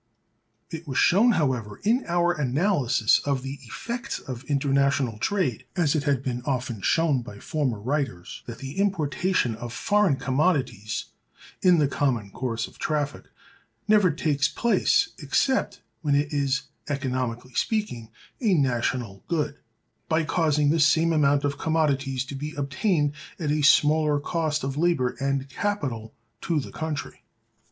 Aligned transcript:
It 0.71 0.87
was 0.87 0.97
shown, 0.97 1.33
however, 1.33 1.79
in 1.83 2.05
our 2.07 2.33
analysis 2.33 3.19
of 3.19 3.43
the 3.43 3.59
effects 3.61 4.17
of 4.17 4.43
international 4.45 5.19
trade, 5.19 5.65
as 5.75 5.93
it 5.93 6.05
had 6.05 6.23
been 6.23 6.41
often 6.43 6.81
shown 6.81 7.21
by 7.21 7.37
former 7.37 7.79
writers, 7.79 8.41
that 8.47 8.57
the 8.57 8.79
importation 8.79 9.53
of 9.53 9.71
foreign 9.71 10.15
commodities, 10.15 11.05
in 11.61 11.77
the 11.77 11.87
common 11.87 12.31
course 12.31 12.65
of 12.65 12.79
traffic, 12.79 13.25
never 13.87 14.09
takes 14.09 14.47
place 14.47 15.09
except 15.19 15.83
when 16.01 16.15
it 16.15 16.33
is, 16.33 16.63
economically 16.89 17.53
speaking, 17.53 18.09
a 18.39 18.55
national 18.55 19.23
good, 19.27 19.59
by 20.09 20.23
causing 20.23 20.71
the 20.71 20.79
same 20.79 21.13
amount 21.13 21.43
of 21.43 21.59
commodities 21.59 22.25
to 22.25 22.33
be 22.33 22.55
obtained 22.55 23.11
at 23.37 23.51
a 23.51 23.61
smaller 23.61 24.19
cost 24.19 24.63
of 24.63 24.77
labor 24.77 25.09
and 25.19 25.47
capital 25.47 26.15
to 26.41 26.59
the 26.59 26.71
country. 26.71 27.21